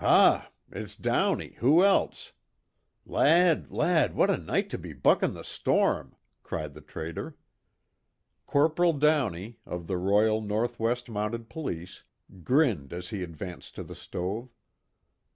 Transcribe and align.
"Ha, 0.00 0.50
it's 0.70 0.94
Downey, 0.94 1.54
who 1.60 1.82
else? 1.82 2.34
Lad, 3.06 3.70
lad, 3.72 4.14
what 4.14 4.28
a 4.28 4.36
night 4.36 4.68
to 4.68 4.76
be 4.76 4.92
buckin' 4.92 5.32
the 5.32 5.42
storm!" 5.42 6.14
cried 6.42 6.74
the 6.74 6.82
trader. 6.82 7.38
Corporal 8.44 8.92
Downey, 8.92 9.60
of 9.64 9.86
the 9.86 9.96
Royal 9.96 10.42
North 10.42 10.78
West 10.78 11.08
Mounted 11.08 11.48
Police, 11.48 12.04
grinned 12.44 12.92
as 12.92 13.08
he 13.08 13.22
advanced 13.22 13.76
to 13.76 13.82
the 13.82 13.94
stove. 13.94 14.50